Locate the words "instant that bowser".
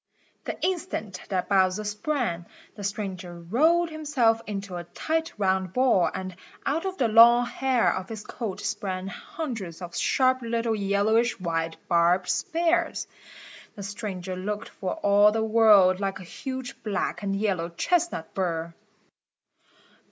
0.63-1.83